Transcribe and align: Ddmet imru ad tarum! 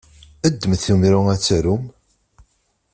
Ddmet 0.53 0.83
imru 0.93 1.19
ad 1.33 1.39
tarum! 1.45 1.83